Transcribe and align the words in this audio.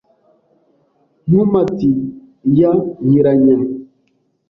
Nkomati 1.29 1.89
ya 2.59 2.71
Nkiranya 3.07 3.55